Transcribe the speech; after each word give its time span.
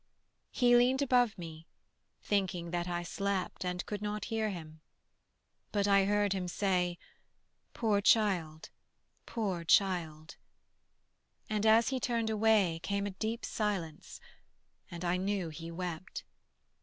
He 0.49 0.75
leaned 0.75 1.03
above 1.03 1.37
me, 1.37 1.67
thinking 2.23 2.71
that 2.71 2.87
I 2.87 3.03
slept 3.03 3.63
And 3.63 3.85
could 3.85 4.01
not 4.01 4.25
hear 4.33 4.49
him; 4.49 4.81
but 5.71 5.87
I 5.87 6.05
heard 6.05 6.33
him 6.33 6.47
say: 6.47 6.97
"Poor 7.75 8.01
child, 8.01 8.71
poor 9.27 9.63
child": 9.63 10.37
and 11.51 11.67
as 11.67 11.89
he 11.89 11.99
turned 11.99 12.31
away 12.31 12.79
Came 12.81 13.05
a 13.05 13.11
deep 13.11 13.45
silence, 13.45 14.19
and 14.89 15.05
I 15.05 15.17
knew 15.17 15.49
he 15.49 15.69
wept. 15.69 16.23